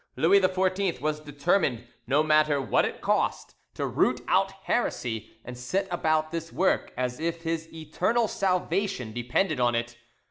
[0.15, 5.87] Louis XIV was determined, no matter what it cost, to root out heresy, and set
[5.91, 9.97] about this work as if his eternal salvation depended on it.